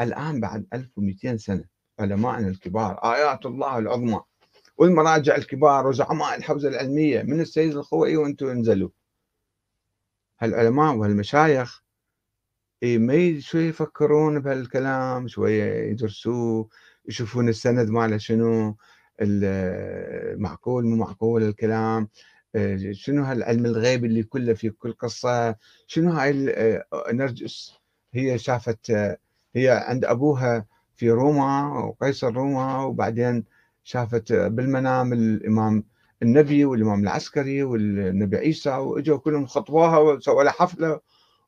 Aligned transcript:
الآن 0.00 0.40
بعد 0.40 0.66
1200 0.72 1.36
سنة 1.36 1.64
علماءنا 1.98 2.48
الكبار 2.48 3.14
آيات 3.14 3.46
الله 3.46 3.78
العظمى. 3.78 4.20
والمراجع 4.76 5.36
الكبار 5.36 5.86
وزعماء 5.86 6.36
الحوزة 6.36 6.68
العلمية؟ 6.68 7.22
من 7.22 7.40
السيد 7.40 7.76
الخوئي 7.76 8.16
وأنتم 8.16 8.46
انزلوا. 8.46 8.90
هالعلماء 10.40 10.94
وهالمشايخ 10.94 11.82
ما 12.82 13.40
شوية 13.40 13.68
يفكرون 13.68 14.40
بهالكلام 14.40 15.28
شوية 15.28 15.90
يدرسوه 15.90 16.68
يشوفون 17.08 17.48
السند 17.48 17.90
ماله 17.90 18.16
شنو 18.16 18.76
المعقول 19.20 20.86
مو 20.86 20.96
معقول 20.96 21.42
الكلام 21.42 22.08
شنو 22.92 23.24
هالعلم 23.24 23.66
الغيب 23.66 24.04
اللي 24.04 24.22
كله 24.22 24.54
في 24.54 24.70
كل 24.70 24.92
قصة 24.92 25.56
شنو 25.86 26.10
هاي 26.12 26.32
نرجس 27.12 27.72
هي 28.14 28.38
شافت 28.38 28.92
هي 29.56 29.70
عند 29.70 30.04
أبوها 30.04 30.66
في 30.96 31.10
روما 31.10 31.78
وقيصر 31.78 32.32
روما 32.32 32.82
وبعدين 32.82 33.44
شافت 33.84 34.32
بالمنام 34.32 35.12
الإمام 35.12 35.84
النبي 36.22 36.64
والإمام 36.64 37.02
العسكري 37.02 37.62
والنبي 37.62 38.36
عيسى 38.36 38.70
وإجوا 38.70 39.18
كلهم 39.18 39.46
خطبوها 39.46 39.98
وسووا 39.98 40.42
لها 40.42 40.52
حفلة 40.52 41.00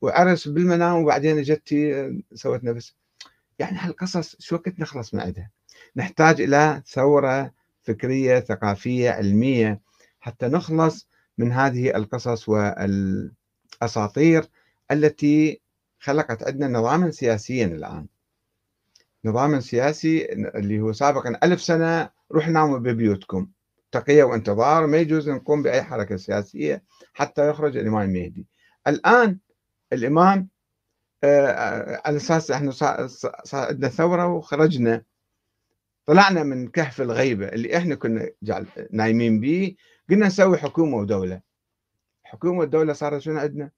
وعرس 0.00 0.48
بالمنام 0.48 0.96
وبعدين 1.02 1.38
اجت 1.38 1.74
سوت 2.34 2.64
نفس. 2.64 2.94
يعني 3.58 3.78
هالقصص 3.78 4.36
شو 4.38 4.54
وقت 4.56 4.80
نخلص 4.80 5.14
من 5.14 5.20
عندها؟ 5.20 5.50
نحتاج 5.96 6.40
إلى 6.40 6.82
ثورة 6.86 7.52
فكرية 7.82 8.40
ثقافية 8.40 9.10
علمية 9.10 9.80
حتى 10.20 10.46
نخلص 10.46 11.08
من 11.38 11.52
هذه 11.52 11.96
القصص 11.96 12.48
والأساطير 12.48 14.44
التي 14.90 15.60
خلقت 16.00 16.42
عندنا 16.42 16.68
نظاما 16.68 17.10
سياسيا 17.10 17.66
الآن. 17.66 18.06
نظاما 19.24 19.60
سياسي 19.60 20.32
اللي 20.32 20.80
هو 20.80 20.92
سابقا 20.92 21.38
ألف 21.42 21.62
سنة 21.62 22.10
روح 22.32 22.48
ناموا 22.48 22.78
ببيوتكم. 22.78 23.48
تقية 23.92 24.24
وانتظار 24.24 24.86
ما 24.86 24.96
يجوز 24.96 25.28
نقوم 25.28 25.62
بأي 25.62 25.82
حركة 25.82 26.16
سياسية 26.16 26.84
حتى 27.12 27.50
يخرج 27.50 27.76
الإمام 27.76 28.02
المهدي. 28.10 28.46
الآن 28.86 29.38
الإمام 29.92 30.48
آه، 31.24 32.00
على 32.04 32.16
أساس 32.16 32.46
صار 33.44 33.68
عندنا 33.68 33.88
ثورة 33.88 34.26
وخرجنا. 34.26 35.04
طلعنا 36.06 36.42
من 36.42 36.68
كهف 36.68 37.00
الغيبة 37.00 37.48
اللي 37.48 37.76
إحنا 37.76 37.94
كنا 37.94 38.30
نايمين 38.90 39.40
به 39.40 39.74
قلنا 40.10 40.26
نسوي 40.26 40.58
حكومة 40.58 40.96
ودولة. 40.96 41.40
حكومة 42.22 42.58
ودولة 42.58 42.92
صارت 42.92 43.22
شنو 43.22 43.38
عندنا؟ 43.38 43.70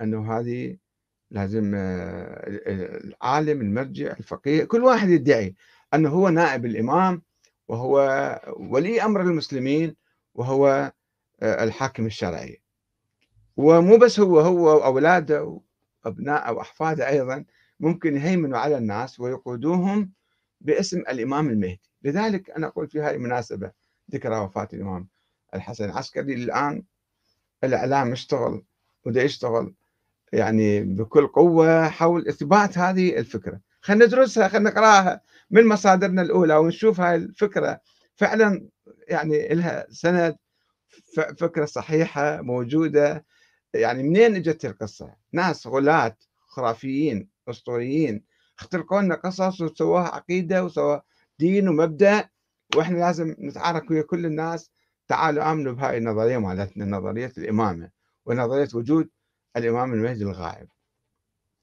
إنه 0.00 0.38
هذه 0.38 0.76
لازم 1.30 1.72
آه، 1.74 2.42
العالم 3.04 3.60
المرجع 3.60 4.12
الفقيه 4.12 4.64
كل 4.64 4.84
واحد 4.84 5.08
يدعي 5.08 5.54
أنه 5.94 6.08
هو 6.08 6.28
نائب 6.28 6.66
الإمام 6.66 7.22
وهو 7.68 7.96
ولي 8.56 9.02
أمر 9.02 9.20
المسلمين 9.20 9.96
وهو 10.34 10.92
آه، 11.42 11.64
الحاكم 11.64 12.06
الشرعي. 12.06 12.62
ومو 13.56 13.96
بس 13.96 14.20
هو 14.20 14.40
هو 14.40 14.76
وأولاده 14.76 15.60
وأبناء 16.04 16.54
واحفاده 16.54 17.08
أيضا 17.08 17.44
ممكن 17.80 18.16
يهيمنوا 18.16 18.58
على 18.58 18.78
الناس 18.78 19.20
ويقودوهم 19.20 20.12
باسم 20.60 20.98
الإمام 20.98 21.48
المهدي. 21.48 21.80
لذلك 22.02 22.50
أنا 22.50 22.66
أقول 22.66 22.88
في 22.88 23.00
هذه 23.00 23.14
المناسبة 23.14 23.72
ذكرى 24.12 24.38
وفاة 24.38 24.68
الإمام 24.72 25.08
الحسن 25.54 25.84
العسكري. 25.84 26.34
الآن 26.34 26.82
الإعلام 27.64 28.12
اشتغل 28.12 28.62
ودا 29.06 29.22
يشتغل 29.22 29.74
يعني 30.32 30.80
بكل 30.82 31.26
قوة 31.26 31.88
حول 31.88 32.28
إثبات 32.28 32.78
هذه 32.78 33.18
الفكرة. 33.18 33.60
خلينا 33.80 34.06
ندرسها 34.06 34.48
خلينا 34.48 34.70
نقراها 34.70 35.20
من 35.50 35.66
مصادرنا 35.66 36.22
الأولى 36.22 36.56
ونشوف 36.56 37.00
هاي 37.00 37.16
الفكرة. 37.16 37.80
فعلا 38.14 38.68
يعني 39.08 39.48
لها 39.48 39.86
سند 39.90 40.36
فكرة 41.38 41.64
صحيحة 41.64 42.40
موجودة. 42.42 43.24
يعني 43.74 44.02
منين 44.02 44.36
إجت 44.36 44.64
القصة؟ 44.64 45.14
ناس 45.32 45.66
غلاة 45.66 46.16
خرافيين 46.46 47.28
أسطوريين 47.48 48.24
اخترقوا 48.58 49.00
لنا 49.00 49.14
قصص 49.14 49.60
وسووها 49.60 50.08
عقيدة 50.08 50.64
وسووا 50.64 50.98
دين 51.38 51.68
ومبدأ 51.68 52.28
وإحنا 52.76 52.98
لازم 52.98 53.36
نتعارك 53.38 53.90
ويا 53.90 54.02
كل 54.02 54.26
الناس. 54.26 54.70
تعالوا 55.08 55.52
آمنوا 55.52 55.72
بهاي 55.72 55.98
النظرية 55.98 56.38
مالتنا 56.38 56.84
نظرية 56.84 57.32
الإمامة 57.38 57.90
ونظرية 58.26 58.68
وجود 58.74 59.08
الإمام 59.56 59.92
المهدي 59.94 60.24
الغائب. 60.24 60.68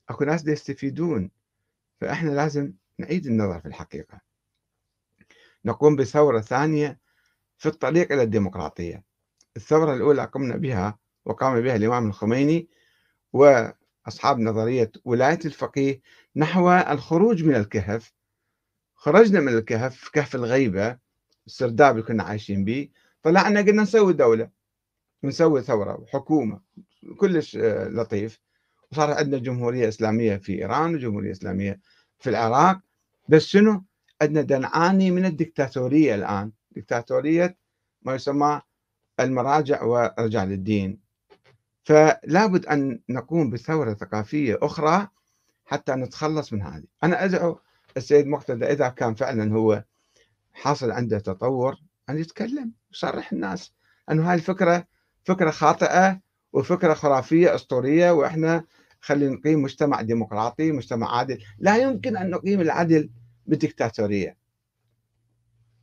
أكو 0.09 0.23
ناس 0.23 0.47
يستفيدون 0.47 1.31
فإحنا 2.01 2.31
لازم 2.31 2.73
نعيد 2.97 3.25
النظر 3.25 3.59
في 3.59 3.65
الحقيقة. 3.65 4.21
نقوم 5.65 5.95
بثورة 5.95 6.41
ثانية 6.41 6.99
في 7.57 7.65
الطريق 7.65 8.11
إلى 8.11 8.23
الديمقراطية. 8.23 9.03
الثورة 9.57 9.93
الأولى 9.93 10.23
قمنا 10.25 10.55
بها 10.57 10.97
وقام 11.25 11.61
بها 11.61 11.75
الإمام 11.75 12.07
الخميني 12.07 12.67
وأصحاب 13.33 14.39
نظرية 14.39 14.91
ولاية 15.05 15.39
الفقيه 15.45 16.01
نحو 16.35 16.71
الخروج 16.71 17.43
من 17.43 17.55
الكهف. 17.55 18.13
خرجنا 18.95 19.39
من 19.39 19.57
الكهف 19.57 20.09
كهف 20.09 20.35
الغيبة 20.35 20.97
السرداب 21.47 21.95
اللي 21.95 22.07
كنا 22.07 22.23
عايشين 22.23 22.65
به 22.65 22.89
طلعنا 23.23 23.59
قلنا 23.59 23.81
نسوي 23.81 24.13
دولة 24.13 24.49
ونسوي 25.23 25.61
ثورة 25.61 25.99
وحكومة. 25.99 26.61
كلش 27.15 27.55
آه، 27.55 27.87
لطيف. 27.87 28.39
وصار 28.91 29.11
عندنا 29.11 29.37
جمهورية 29.37 29.87
إسلامية 29.87 30.37
في 30.37 30.53
إيران 30.61 30.95
وجمهورية 30.95 31.31
إسلامية 31.31 31.79
في 32.19 32.29
العراق. 32.29 32.79
بس 33.29 33.45
شنو؟ 33.45 33.83
عندنا 34.21 34.57
نعاني 34.57 35.11
من 35.11 35.25
الدكتاتورية 35.25 36.15
الآن. 36.15 36.51
دكتاتورية 36.71 37.57
ما 38.01 38.15
يسمى 38.15 38.61
المراجع 39.19 39.83
ورجال 39.83 40.51
الدين. 40.51 40.99
فلا 41.83 42.45
بد 42.45 42.65
أن 42.65 42.99
نقوم 43.09 43.49
بثورة 43.49 43.93
ثقافية 43.93 44.57
أخرى 44.61 45.07
حتى 45.65 45.91
نتخلص 45.91 46.53
من 46.53 46.61
هذه. 46.61 46.83
أنا 47.03 47.25
أدعو 47.25 47.59
السيد 47.97 48.27
مقتدى 48.27 48.65
إذا 48.65 48.89
كان 48.89 49.15
فعلا 49.15 49.53
هو 49.53 49.83
حاصل 50.53 50.91
عنده 50.91 51.19
تطور 51.19 51.75
أن 52.09 52.17
يتكلم 52.17 52.71
يصرح 52.93 53.31
الناس. 53.31 53.73
أنه 54.11 54.29
هاي 54.29 54.35
الفكرة 54.35 54.87
فكرة 55.25 55.51
خاطئة 55.51 56.21
وفكرة 56.57 56.93
خرافية 56.93 57.55
أسطورية 57.55 58.11
وإحنا 58.11 58.63
خلينا 59.01 59.35
نقيم 59.35 59.61
مجتمع 59.61 60.01
ديمقراطي 60.01 60.71
مجتمع 60.71 61.17
عادل. 61.17 61.43
لا 61.59 61.77
يمكن 61.77 62.17
أن 62.17 62.29
نقيم 62.29 62.61
العدل 62.61 63.09
بالدكتاتورية 63.45 64.37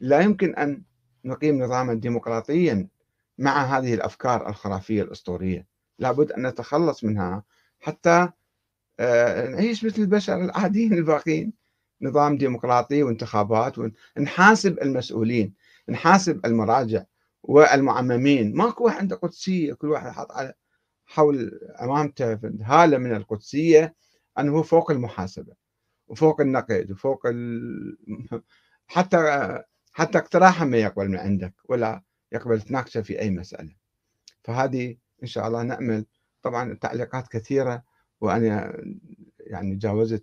لا 0.01 0.21
يمكن 0.21 0.55
أن 0.55 0.83
نقيم 1.25 1.63
نظاما 1.63 1.95
ديمقراطيا 1.95 2.89
مع 3.39 3.65
هذه 3.65 3.95
الأفكار 3.95 4.49
الخرافية 4.49 5.03
الأسطورية. 5.03 5.67
لابد 5.99 6.33
أن 6.33 6.47
نتخلص 6.47 7.05
منها 7.05 7.43
حتى 7.81 8.29
آه، 9.01 9.49
نعيش 9.49 9.85
مثل 9.85 10.03
البشر 10.03 10.45
العاديين 10.45 10.93
الباقين 10.93 11.53
نظام 12.03 12.39
ديمقراطي 12.39 13.03
وانتخابات 13.03 13.75
ونحاسب 14.17 14.79
المسؤولين 14.83 15.55
نحاسب 15.89 16.47
المراجع 16.47 17.05
والمعممين. 17.43 18.57
ماكو 18.57 18.85
واحد 18.85 18.99
عنده 18.99 19.17
قدسية 19.17 19.73
كل 19.73 19.89
واحد 19.89 20.11
حاط 20.11 20.33
على 20.33 20.55
حول 21.15 21.61
امامته 21.83 22.39
هاله 22.63 22.99
من 22.99 23.15
القدسية 23.15 23.95
أنه 24.39 24.53
هو 24.53 24.63
فوق 24.63 24.91
المحاسبة 24.91 25.55
وفوق 26.09 26.41
النقد 26.41 26.91
وفوق 26.91 27.27
ال... 27.27 27.97
حتى 28.87 29.19
حتى 29.93 30.19
اقتراحا 30.19 30.65
ما 30.65 30.77
يقبل 30.77 31.09
من 31.09 31.17
عندك 31.17 31.55
ولا 31.69 32.03
يقبل 32.33 32.63
تناقشه 32.63 33.03
في 33.03 33.21
أي 33.21 33.31
مسألة. 33.31 33.75
فهذه 34.45 34.97
إن 35.23 35.27
شاء 35.27 35.47
الله 35.47 35.63
نأمل. 35.63 36.07
طبعا 36.43 36.73
التعليقات 36.73 37.29
كثيرة 37.29 37.83
وأنا 38.21 38.83
يعني 39.41 39.75
جاوزت 39.75 40.23